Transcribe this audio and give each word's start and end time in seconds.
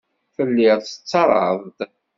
Telliḍ 0.35 0.79
tettarraḍ-d. 0.81 1.79